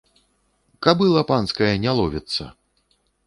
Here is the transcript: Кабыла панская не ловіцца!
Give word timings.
Кабыла 0.85 1.21
панская 1.33 1.71
не 1.85 1.91
ловіцца! 2.01 2.43